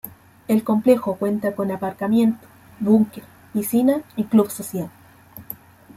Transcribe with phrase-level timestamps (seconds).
[0.47, 2.47] El complejo cuenta con aparcamiento,
[2.79, 4.89] búnker, piscina y club social.